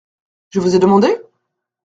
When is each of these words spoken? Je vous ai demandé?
Je 0.49 0.59
vous 0.59 0.73
ai 0.75 0.79
demandé? 0.79 1.15